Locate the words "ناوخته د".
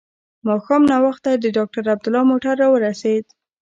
0.91-1.45